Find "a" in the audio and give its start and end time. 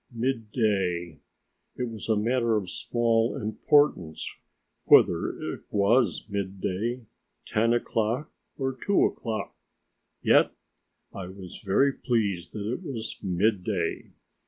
2.09-2.15